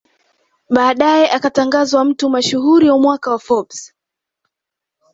Baadae 0.69 1.25
akatangazwa 1.31 2.05
mtu 2.05 2.29
mashuhuri 2.29 2.89
wa 2.89 2.99
mwaka 2.99 3.31
wa 3.31 3.39
Forbes 3.39 3.93